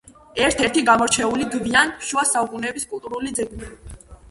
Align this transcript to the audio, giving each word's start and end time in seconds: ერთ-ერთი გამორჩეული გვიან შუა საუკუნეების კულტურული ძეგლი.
ერთ-ერთი 0.45 0.81
გამორჩეული 0.87 1.45
გვიან 1.51 1.93
შუა 2.09 2.25
საუკუნეების 2.33 2.91
კულტურული 2.95 3.37
ძეგლი. 3.43 3.73